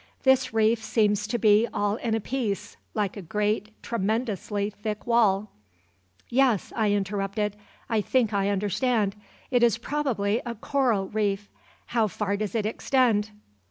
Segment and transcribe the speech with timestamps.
[0.23, 5.51] This reef seems to be all in a piece, like a great, tremendously thick wall"
[6.31, 7.55] "Yes," I interrupted;
[7.87, 9.15] "I think I understand.
[9.51, 11.51] It is probably a coral reef.
[11.85, 13.29] How far does it extend?"